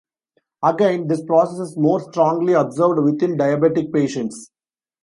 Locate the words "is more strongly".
1.59-2.53